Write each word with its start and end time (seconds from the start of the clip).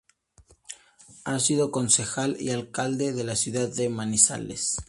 Ha 1.25 1.37
sido 1.37 1.69
concejal 1.69 2.35
y 2.39 2.49
alcalde 2.49 3.13
de 3.13 3.23
la 3.23 3.35
ciudad 3.35 3.67
de 3.71 3.87
Manizales. 3.89 4.79